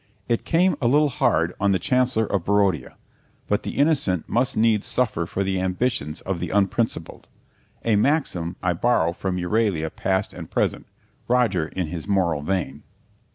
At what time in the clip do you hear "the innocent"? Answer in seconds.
3.61-4.27